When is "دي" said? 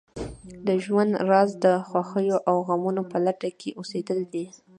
4.33-4.45